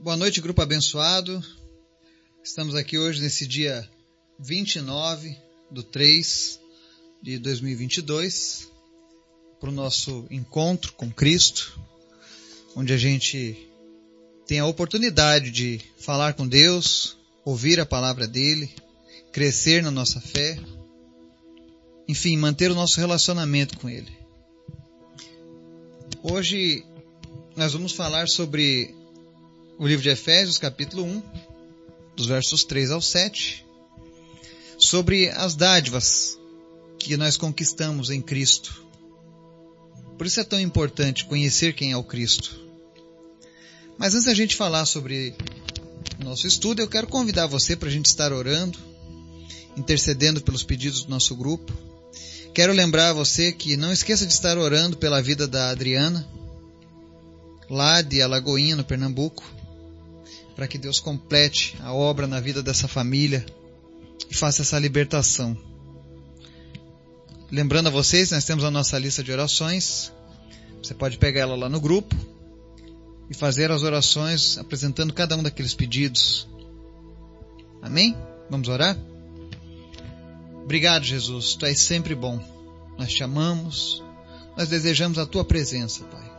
[0.00, 1.42] Boa noite, grupo abençoado.
[2.42, 3.88] Estamos aqui hoje nesse dia
[4.38, 5.34] 29
[5.70, 6.60] do 3
[7.22, 8.70] de 2022
[9.58, 11.80] para o nosso encontro com Cristo,
[12.76, 13.56] onde a gente
[14.46, 18.74] tem a oportunidade de falar com Deus, ouvir a palavra dele,
[19.32, 20.58] crescer na nossa fé,
[22.06, 24.12] enfim, manter o nosso relacionamento com ele.
[26.22, 26.84] Hoje
[27.56, 28.94] nós vamos falar sobre
[29.78, 31.22] o livro de Efésios, capítulo 1,
[32.16, 33.66] dos versos 3 ao 7,
[34.78, 36.38] sobre as dádivas
[36.98, 38.84] que nós conquistamos em Cristo.
[40.16, 42.60] Por isso é tão importante conhecer quem é o Cristo.
[43.98, 45.34] Mas antes da gente falar sobre
[46.20, 48.78] o nosso estudo, eu quero convidar você para a gente estar orando,
[49.76, 51.72] intercedendo pelos pedidos do nosso grupo.
[52.54, 56.26] Quero lembrar você que não esqueça de estar orando pela vida da Adriana,
[57.68, 59.44] lá de Alagoinha, no Pernambuco
[60.54, 63.44] para que Deus complete a obra na vida dessa família
[64.30, 65.56] e faça essa libertação.
[67.50, 70.12] Lembrando a vocês, nós temos a nossa lista de orações.
[70.82, 72.14] Você pode pegar ela lá no grupo
[73.28, 76.48] e fazer as orações apresentando cada um daqueles pedidos.
[77.82, 78.16] Amém?
[78.50, 78.96] Vamos orar?
[80.62, 81.54] Obrigado, Jesus.
[81.54, 82.40] Tu és sempre bom.
[82.98, 84.02] Nós te amamos.
[84.56, 86.32] Nós desejamos a tua presença, Pai.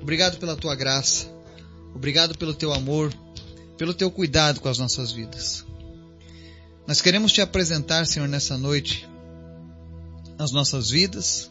[0.00, 1.26] Obrigado pela tua graça.
[1.94, 3.12] Obrigado pelo teu amor
[3.80, 5.64] pelo teu cuidado com as nossas vidas.
[6.86, 9.08] Nós queremos te apresentar, Senhor, nessa noite,
[10.38, 11.50] as nossas vidas,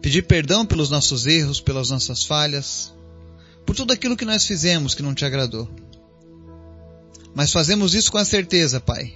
[0.00, 2.94] pedir perdão pelos nossos erros, pelas nossas falhas,
[3.66, 5.68] por tudo aquilo que nós fizemos que não te agradou.
[7.34, 9.12] Mas fazemos isso com a certeza, Pai,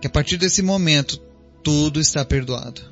[0.00, 1.20] que a partir desse momento
[1.60, 2.82] tudo está perdoado.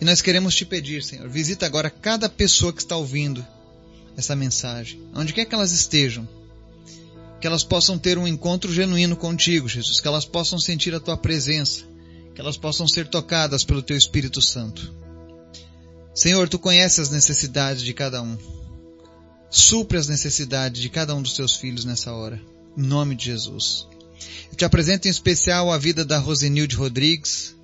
[0.00, 3.44] E nós queremos te pedir, Senhor, visita agora cada pessoa que está ouvindo
[4.16, 6.28] essa mensagem, onde quer que elas estejam,
[7.40, 11.16] que elas possam ter um encontro genuíno contigo, Jesus, que elas possam sentir a tua
[11.16, 11.84] presença,
[12.34, 14.92] que elas possam ser tocadas pelo teu Espírito Santo.
[16.14, 18.38] Senhor, tu conheces as necessidades de cada um.
[19.50, 22.40] Supre as necessidades de cada um dos teus filhos nessa hora.
[22.76, 23.86] Em nome de Jesus.
[24.50, 27.54] Eu te apresento em especial a vida da Rosenilde Rodrigues,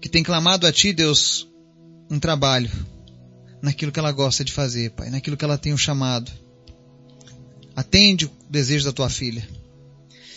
[0.00, 1.48] que tem clamado a ti, Deus,
[2.10, 2.70] um trabalho,
[3.64, 6.30] naquilo que ela gosta de fazer, Pai, naquilo que ela tem o chamado.
[7.74, 9.48] Atende o desejo da tua filha.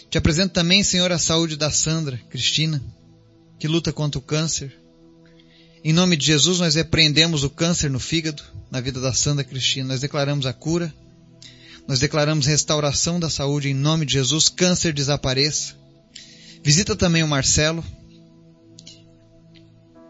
[0.10, 2.82] Te apresento também, Senhor, a saúde da Sandra Cristina,
[3.60, 4.74] que luta contra o câncer.
[5.84, 9.90] Em nome de Jesus, nós repreendemos o câncer no fígado, na vida da Sandra Cristina.
[9.90, 10.94] Nós declaramos a cura.
[11.86, 14.48] Nós declaramos restauração da saúde em nome de Jesus.
[14.48, 15.76] Câncer desapareça.
[16.64, 17.84] Visita também o Marcelo.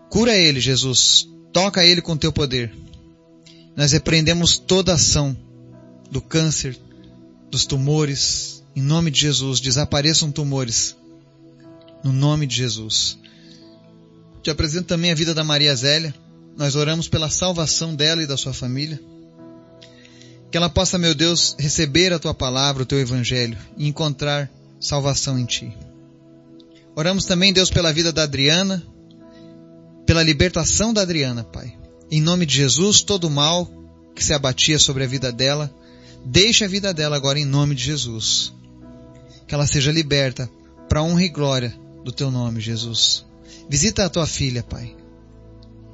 [0.10, 1.28] Cura ele, Jesus.
[1.52, 2.87] Toca ele com teu poder.
[3.78, 5.38] Nós repreendemos toda ação
[6.10, 6.76] do câncer,
[7.52, 9.60] dos tumores, em nome de Jesus.
[9.60, 10.96] Desapareçam tumores,
[12.04, 13.20] no nome de Jesus.
[14.42, 16.16] Te apresento também a vida da Maria Zélia.
[16.58, 19.00] Nós oramos pela salvação dela e da sua família.
[20.50, 24.50] Que ela possa, meu Deus, receber a tua palavra, o teu evangelho e encontrar
[24.80, 25.72] salvação em ti.
[26.96, 28.84] Oramos também, Deus, pela vida da Adriana,
[30.04, 31.77] pela libertação da Adriana, Pai.
[32.10, 33.70] Em nome de Jesus, todo mal
[34.16, 35.74] que se abatia sobre a vida dela,
[36.26, 38.54] deixe a vida dela agora em nome de Jesus.
[39.46, 40.50] Que ela seja liberta
[40.88, 43.26] para honra e glória do teu nome, Jesus.
[43.70, 44.96] Visita a tua filha, Pai.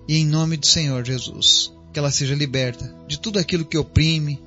[0.07, 4.39] E em nome do Senhor Jesus, que ela seja liberta de tudo aquilo que oprime,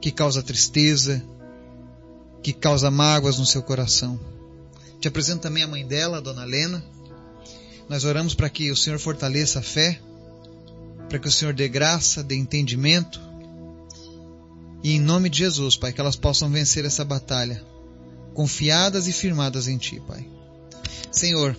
[0.00, 1.24] que causa tristeza,
[2.42, 4.20] que causa mágoas no seu coração.
[5.00, 6.84] Te apresento também a mãe dela, a dona Lena.
[7.88, 10.00] Nós oramos para que o Senhor fortaleça a fé
[11.10, 13.20] para que o Senhor dê graça, dê entendimento.
[14.82, 17.62] E em nome de Jesus, Pai, que elas possam vencer essa batalha,
[18.32, 20.24] confiadas e firmadas em Ti, Pai.
[21.10, 21.56] Senhor,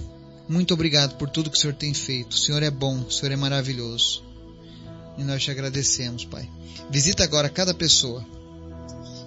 [0.47, 2.31] muito obrigado por tudo que o Senhor tem feito.
[2.31, 4.23] O Senhor é bom, o Senhor é maravilhoso.
[5.17, 6.49] E nós te agradecemos, Pai.
[6.89, 8.25] Visita agora cada pessoa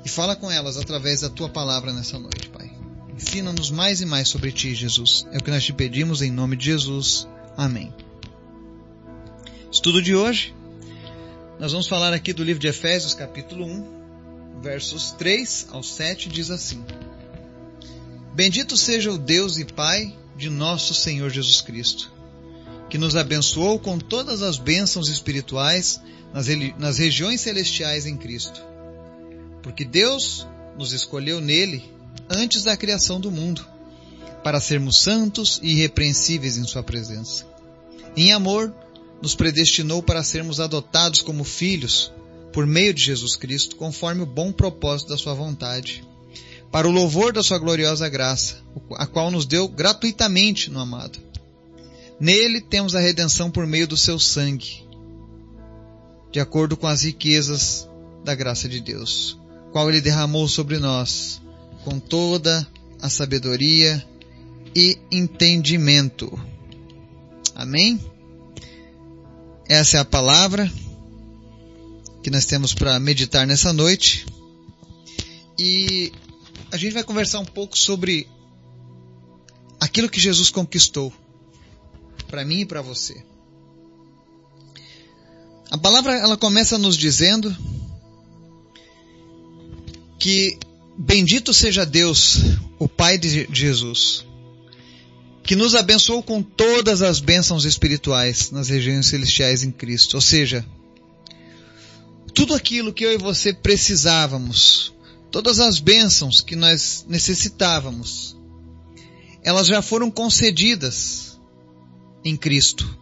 [0.04, 2.72] e fala com elas através da Tua palavra nessa noite, Pai.
[3.14, 5.26] Ensina-nos mais e mais sobre Ti, Jesus.
[5.32, 7.28] É o que nós te pedimos em nome de Jesus.
[7.56, 7.92] Amém.
[9.74, 10.54] Estudo de hoje,
[11.58, 16.48] nós vamos falar aqui do livro de Efésios, capítulo 1, versos 3 ao 7, diz
[16.48, 16.84] assim:
[18.32, 22.12] Bendito seja o Deus e Pai de nosso Senhor Jesus Cristo,
[22.88, 26.00] que nos abençoou com todas as bênçãos espirituais
[26.32, 26.46] nas,
[26.78, 28.64] nas regiões celestiais em Cristo.
[29.60, 30.46] Porque Deus
[30.78, 31.82] nos escolheu nele
[32.30, 33.66] antes da criação do mundo,
[34.44, 37.44] para sermos santos e irrepreensíveis em Sua presença.
[38.16, 38.72] Em amor,
[39.22, 42.12] nos predestinou para sermos adotados como filhos
[42.52, 46.04] por meio de Jesus Cristo, conforme o bom propósito da sua vontade,
[46.70, 48.62] para o louvor da sua gloriosa graça,
[48.92, 51.18] a qual nos deu gratuitamente no amado.
[52.20, 54.84] Nele temos a redenção por meio do seu sangue,
[56.30, 57.88] de acordo com as riquezas
[58.24, 59.36] da graça de Deus,
[59.72, 61.42] qual ele derramou sobre nós,
[61.84, 62.66] com toda
[63.02, 64.04] a sabedoria
[64.74, 66.32] e entendimento.
[67.54, 68.00] Amém?
[69.68, 70.70] Essa é a palavra
[72.22, 74.26] que nós temos para meditar nessa noite.
[75.58, 76.12] E
[76.70, 78.28] a gente vai conversar um pouco sobre
[79.80, 81.12] aquilo que Jesus conquistou
[82.28, 83.24] para mim e para você.
[85.70, 87.54] A palavra ela começa nos dizendo
[90.18, 90.58] que
[90.96, 92.38] bendito seja Deus,
[92.78, 94.24] o Pai de Jesus,
[95.44, 100.14] que nos abençoou com todas as bênçãos espirituais nas regiões celestiais em Cristo.
[100.14, 100.64] Ou seja,
[102.34, 104.94] tudo aquilo que eu e você precisávamos,
[105.30, 108.34] todas as bênçãos que nós necessitávamos,
[109.42, 111.38] elas já foram concedidas
[112.24, 112.98] em Cristo.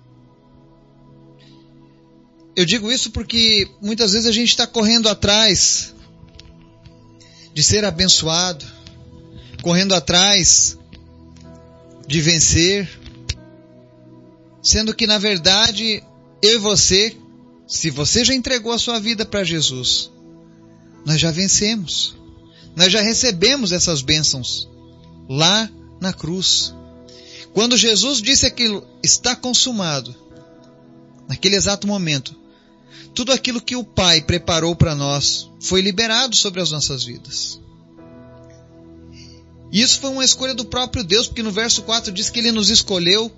[2.57, 5.95] Eu digo isso porque muitas vezes a gente está correndo atrás
[7.55, 8.65] de ser abençoado,
[9.63, 10.77] correndo atrás
[12.07, 12.89] de vencer,
[14.63, 16.03] sendo que na verdade
[16.43, 17.17] eu e você
[17.67, 20.11] se você já entregou a sua vida para Jesus,
[21.07, 22.15] nós já vencemos.
[22.77, 24.69] Nós já recebemos essas bênçãos
[25.29, 25.71] lá
[26.01, 26.75] na cruz.
[27.55, 30.15] Quando Jesus disse aquilo está consumado,
[31.29, 32.37] naquele exato momento,
[33.15, 37.61] tudo aquilo que o Pai preparou para nós foi liberado sobre as nossas vidas.
[39.73, 42.53] E isso foi uma escolha do próprio Deus, porque no verso 4 diz que ele
[42.53, 43.33] nos escolheu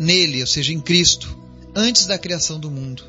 [0.00, 1.38] nele, ou seja, em Cristo,
[1.74, 3.04] antes da criação do mundo.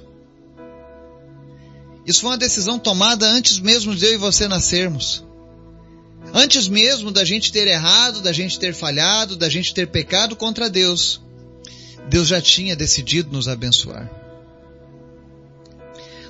[2.06, 5.26] Isso foi uma decisão tomada antes mesmo de eu e você nascermos.
[6.34, 10.70] Antes mesmo da gente ter errado, da gente ter falhado, da gente ter pecado contra
[10.70, 11.20] Deus.
[12.10, 14.10] Deus já tinha decidido nos abençoar.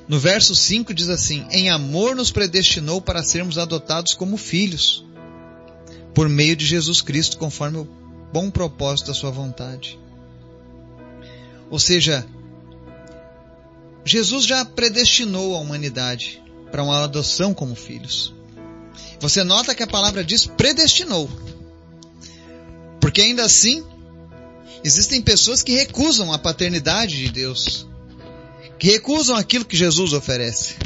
[0.07, 5.03] No verso 5 diz assim: Em amor nos predestinou para sermos adotados como filhos,
[6.17, 7.87] por meio de Jesus Cristo, conforme o
[8.33, 9.99] bom propósito da Sua vontade.
[11.69, 12.25] Ou seja,
[14.03, 16.41] Jesus já predestinou a humanidade
[16.71, 18.33] para uma adoção como filhos.
[19.19, 21.29] Você nota que a palavra diz predestinou.
[22.99, 23.85] Porque ainda assim,
[24.83, 27.87] existem pessoas que recusam a paternidade de Deus,
[28.79, 30.77] que recusam aquilo que Jesus oferece.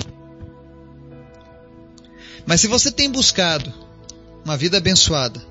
[2.46, 3.91] Mas se você tem buscado
[4.44, 5.42] uma vida abençoada,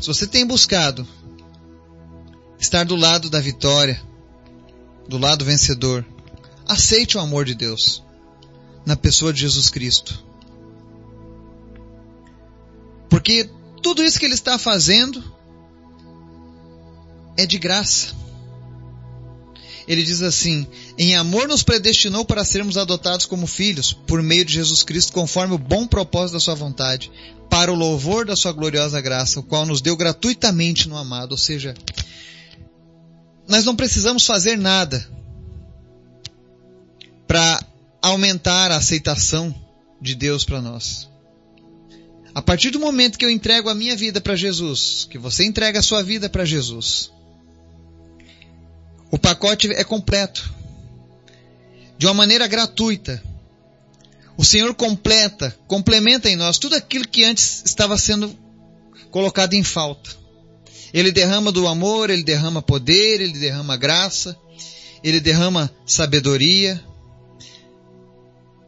[0.00, 1.06] se você tem buscado
[2.58, 4.00] estar do lado da vitória,
[5.08, 6.04] do lado vencedor,
[6.68, 8.04] Aceite o amor de Deus
[8.84, 10.22] na pessoa de Jesus Cristo.
[13.08, 13.48] Porque
[13.82, 15.24] tudo isso que ele está fazendo
[17.38, 18.14] é de graça.
[19.86, 20.66] Ele diz assim:
[20.98, 25.54] Em amor nos predestinou para sermos adotados como filhos, por meio de Jesus Cristo, conforme
[25.54, 27.10] o bom propósito da Sua vontade,
[27.50, 31.32] para o louvor da Sua gloriosa graça, o qual nos deu gratuitamente no amado.
[31.32, 31.74] Ou seja,
[33.46, 35.08] nós não precisamos fazer nada
[37.26, 37.62] para
[38.02, 39.54] aumentar a aceitação
[40.00, 41.08] de Deus para nós.
[42.34, 45.80] A partir do momento que eu entrego a minha vida para Jesus, que você entrega
[45.80, 47.10] a sua vida para Jesus,
[49.10, 50.52] o pacote é completo.
[51.96, 53.20] De uma maneira gratuita.
[54.38, 58.34] O Senhor completa, complementa em nós tudo aquilo que antes estava sendo
[59.10, 60.16] colocado em falta.
[60.94, 64.38] Ele derrama do amor, ele derrama poder, ele derrama graça,
[65.04, 66.82] ele derrama sabedoria,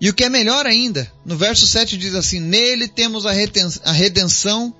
[0.00, 4.75] e o que é melhor ainda, no verso 7 diz assim: Nele temos a redenção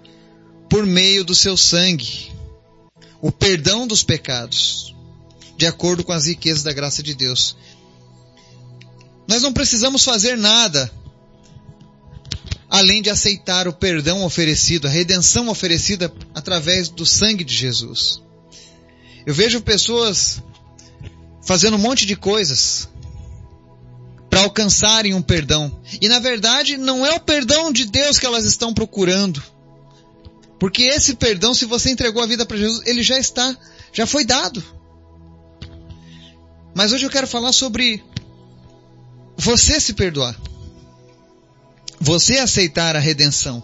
[0.68, 2.32] por meio do seu sangue,
[3.20, 4.94] o perdão dos pecados,
[5.59, 7.54] de acordo com as riquezas da graça de Deus.
[9.30, 10.90] Nós não precisamos fazer nada
[12.68, 18.20] além de aceitar o perdão oferecido, a redenção oferecida através do sangue de Jesus.
[19.25, 20.42] Eu vejo pessoas
[21.42, 22.88] fazendo um monte de coisas,
[24.28, 25.80] para alcançarem um perdão.
[26.00, 29.40] E na verdade, não é o perdão de Deus que elas estão procurando.
[30.58, 33.56] Porque esse perdão, se você entregou a vida para Jesus, ele já está,
[33.92, 34.60] já foi dado.
[36.75, 38.02] Mas hoje eu quero falar sobre
[39.40, 40.38] você se perdoar.
[41.99, 43.62] Você aceitar a redenção.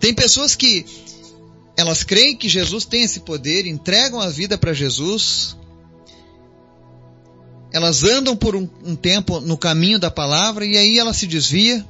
[0.00, 0.84] Tem pessoas que
[1.76, 5.56] elas creem que Jesus tem esse poder, entregam a vida para Jesus,
[7.72, 11.86] elas andam por um, um tempo no caminho da palavra e aí ela se desvia,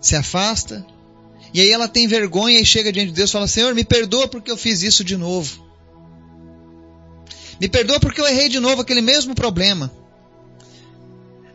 [0.00, 0.86] se afasta,
[1.52, 4.28] e aí ela tem vergonha e chega diante de Deus e fala: Senhor, me perdoa
[4.28, 5.65] porque eu fiz isso de novo.
[7.60, 9.90] Me perdoa porque eu errei de novo aquele mesmo problema.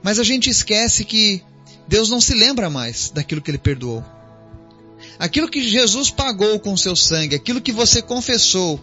[0.02, 1.44] Mas a gente esquece que
[1.88, 4.04] Deus não se lembra mais daquilo que ele perdoou.
[5.20, 8.80] Aquilo que Jesus pagou com seu sangue, aquilo que você confessou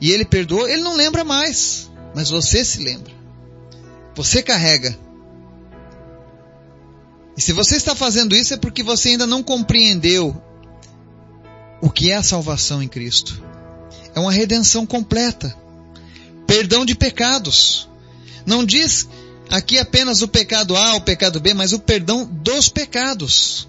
[0.00, 3.12] e ele perdoou, ele não lembra mais, mas você se lembra.
[4.14, 4.96] Você carrega.
[7.36, 10.40] E se você está fazendo isso é porque você ainda não compreendeu
[11.80, 13.42] o que é a salvação em Cristo.
[14.14, 15.54] É uma redenção completa.
[16.56, 17.86] Perdão de pecados.
[18.46, 19.06] Não diz
[19.50, 23.68] aqui apenas o pecado A, o pecado B, mas o perdão dos pecados.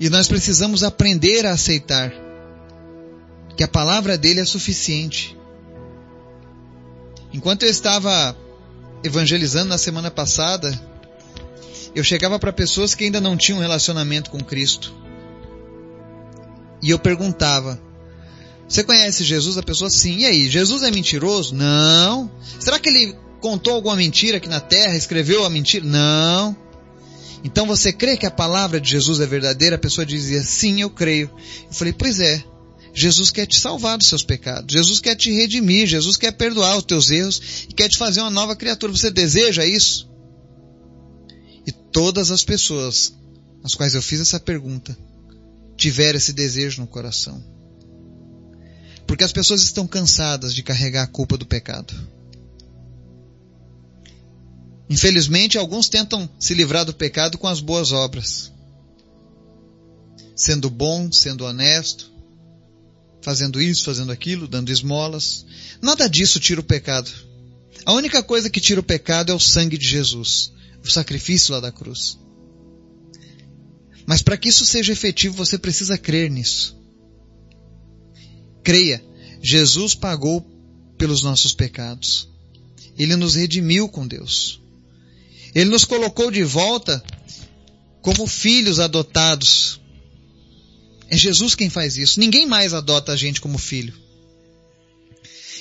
[0.00, 2.10] E nós precisamos aprender a aceitar
[3.54, 5.36] que a palavra dele é suficiente.
[7.30, 8.34] Enquanto eu estava
[9.04, 10.72] evangelizando na semana passada,
[11.94, 14.90] eu chegava para pessoas que ainda não tinham relacionamento com Cristo.
[16.82, 17.78] E eu perguntava:
[18.72, 19.58] Você conhece Jesus?
[19.58, 20.20] A pessoa sim.
[20.20, 21.54] E aí, Jesus é mentiroso?
[21.54, 22.30] Não.
[22.58, 24.96] Será que ele contou alguma mentira aqui na terra?
[24.96, 25.84] Escreveu a mentira?
[25.84, 26.56] Não.
[27.44, 29.76] Então você crê que a palavra de Jesus é verdadeira?
[29.76, 31.30] A pessoa dizia: Sim, eu creio.
[31.66, 32.42] Eu falei: Pois é.
[32.94, 34.72] Jesus quer te salvar dos seus pecados.
[34.72, 35.86] Jesus quer te redimir.
[35.86, 38.90] Jesus quer perdoar os teus erros e quer te fazer uma nova criatura.
[38.90, 40.10] Você deseja isso?
[41.66, 43.12] E todas as pessoas
[43.62, 44.96] às quais eu fiz essa pergunta
[45.76, 47.52] tiveram esse desejo no coração.
[49.12, 51.92] Porque as pessoas estão cansadas de carregar a culpa do pecado.
[54.88, 58.50] Infelizmente, alguns tentam se livrar do pecado com as boas obras.
[60.34, 62.10] Sendo bom, sendo honesto,
[63.20, 65.44] fazendo isso, fazendo aquilo, dando esmolas.
[65.82, 67.10] Nada disso tira o pecado.
[67.84, 71.60] A única coisa que tira o pecado é o sangue de Jesus, o sacrifício lá
[71.60, 72.18] da cruz.
[74.06, 76.80] Mas para que isso seja efetivo, você precisa crer nisso.
[78.62, 79.04] Creia,
[79.42, 80.46] Jesus pagou
[80.96, 82.28] pelos nossos pecados.
[82.96, 84.60] Ele nos redimiu com Deus.
[85.54, 87.02] Ele nos colocou de volta
[88.00, 89.80] como filhos adotados.
[91.08, 92.20] É Jesus quem faz isso.
[92.20, 93.94] Ninguém mais adota a gente como filho.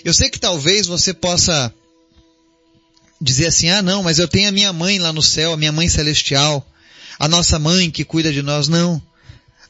[0.05, 1.73] Eu sei que talvez você possa
[3.19, 5.71] dizer assim: ah, não, mas eu tenho a minha mãe lá no céu, a minha
[5.71, 6.65] mãe celestial,
[7.17, 8.67] a nossa mãe que cuida de nós.
[8.67, 9.01] Não.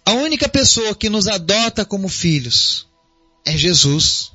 [0.05, 2.90] A única pessoa que nos adota como filhos
[3.45, 4.31] é Jesus.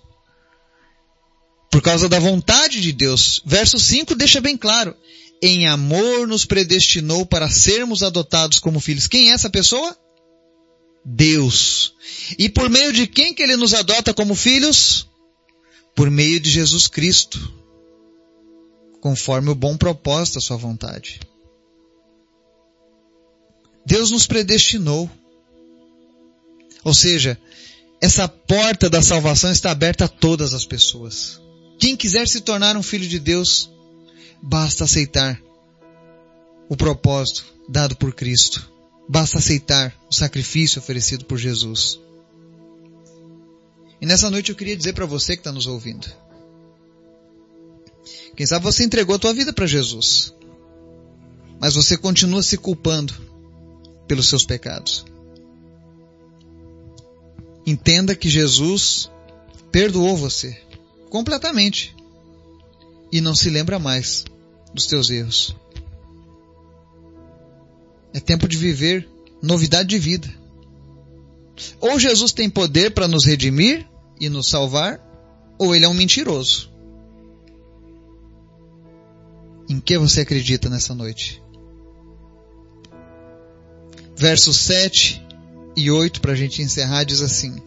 [1.71, 3.43] Por causa da vontade de Deus.
[3.45, 4.97] Verso 5 deixa bem claro
[5.43, 9.07] em amor nos predestinou para sermos adotados como filhos.
[9.07, 9.97] Quem é essa pessoa?
[11.05, 11.95] Deus.
[12.39, 15.09] E por meio de quem que ele nos adota como filhos?
[15.95, 17.39] Por meio de Jesus Cristo.
[19.01, 21.21] Conforme o bom propósito da sua vontade.
[23.85, 25.09] Deus nos predestinou.
[26.83, 27.39] Ou seja,
[28.01, 31.41] essa porta da salvação está aberta a todas as pessoas.
[31.79, 33.71] Quem quiser se tornar um filho de Deus,
[34.43, 35.41] Basta aceitar
[36.69, 38.71] o propósito dado por Cristo.
[39.09, 42.01] Basta aceitar o sacrifício oferecido por Jesus.
[44.01, 46.07] E nessa noite eu queria dizer para você que está nos ouvindo.
[48.37, 50.35] Quem sabe você entregou a tua vida para Jesus.
[51.59, 53.15] Mas você continua se culpando
[54.07, 55.05] pelos seus pecados.
[57.67, 59.11] Entenda que Jesus
[59.73, 60.57] perdoou você
[61.11, 61.95] completamente
[63.11, 64.25] e não se lembra mais
[64.73, 65.57] dos teus erros.
[68.15, 69.09] É tempo de viver
[69.43, 70.29] novidade de vida.
[71.81, 73.87] Ou Jesus tem poder para nos redimir
[74.21, 75.01] e nos salvar,
[75.59, 76.71] ou ele é um mentiroso.
[79.69, 81.43] Em que você acredita nessa noite?
[84.17, 85.26] Versos 7
[85.77, 87.61] e 8, para a gente encerrar, diz assim: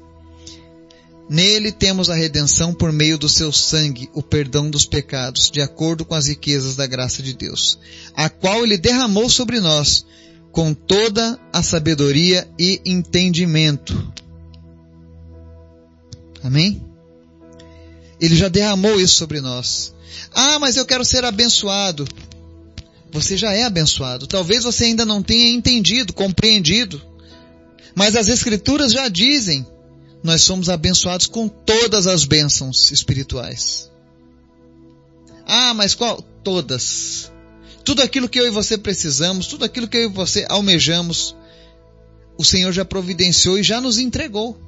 [1.30, 6.04] Nele temos a redenção por meio do seu sangue, o perdão dos pecados, de acordo
[6.04, 7.78] com as riquezas da graça de Deus,
[8.16, 10.06] a qual ele derramou sobre nós,
[10.52, 14.12] com toda a sabedoria e entendimento.
[16.44, 16.84] Amém?
[18.20, 19.94] Ele já derramou isso sobre nós.
[20.34, 22.08] Ah, mas eu quero ser abençoado.
[23.12, 24.28] Você já é abençoado.
[24.28, 27.02] Talvez você ainda não tenha entendido, compreendido.
[27.96, 29.66] Mas as Escrituras já dizem
[30.24, 33.90] nós somos abençoados com todas as bênçãos espirituais.
[35.46, 36.22] Ah, mas qual?
[36.44, 37.32] Todas.
[37.84, 41.36] Tudo aquilo que eu e você precisamos, tudo aquilo que eu e você almejamos,
[42.38, 44.60] o Senhor já providenciou e já nos entregou.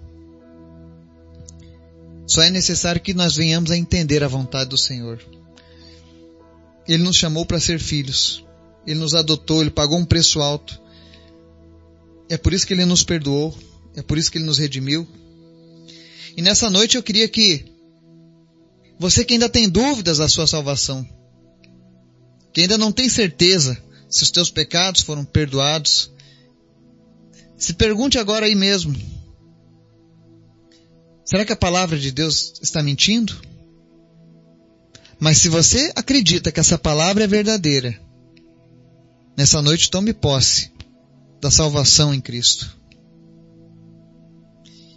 [2.25, 5.22] Só é necessário que nós venhamos a entender a vontade do Senhor.
[6.88, 8.46] Ele nos chamou para ser filhos.
[8.88, 10.82] Ele nos adotou, ele pagou um preço alto.
[12.32, 13.54] É por isso que ele nos perdoou,
[13.94, 15.06] é por isso que ele nos redimiu.
[16.38, 17.66] E nessa noite eu queria que
[18.98, 21.06] você que ainda tem dúvidas da sua salvação,
[22.54, 23.78] que ainda não tem certeza
[24.10, 26.10] se os teus pecados foram perdoados,
[27.58, 28.96] se pergunte agora aí mesmo:
[31.26, 33.42] será que a palavra de Deus está mentindo?
[35.20, 38.02] Mas se você acredita que essa palavra é verdadeira,
[39.36, 40.71] nessa noite tome posse
[41.42, 42.78] da salvação em Cristo.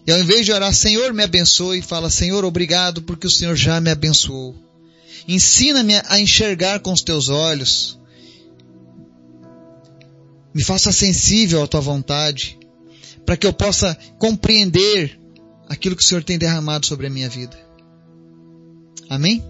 [0.07, 3.81] E ao invés de orar, Senhor, me abençoe, fala, Senhor, obrigado porque o Senhor já
[3.81, 4.55] me abençoou.
[5.27, 7.99] Ensina-me a enxergar com os teus olhos,
[10.53, 12.59] me faça sensível à tua vontade,
[13.25, 15.19] para que eu possa compreender
[15.67, 17.59] aquilo que o Senhor tem derramado sobre a minha vida.
[19.09, 19.43] Amém?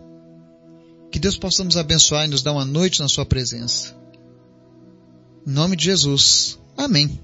[1.11, 3.97] Que Deus possa nos abençoar e nos dar uma noite na Sua presença.
[5.45, 6.59] Em nome de Jesus.
[6.77, 7.24] Amém.